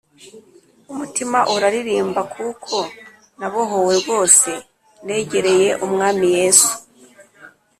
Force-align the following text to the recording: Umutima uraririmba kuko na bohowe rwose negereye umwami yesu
Umutima 0.91 1.39
uraririmba 1.55 2.21
kuko 2.35 2.75
na 3.39 3.47
bohowe 3.53 3.93
rwose 4.01 4.49
negereye 5.07 5.69
umwami 5.85 6.25
yesu 6.37 6.73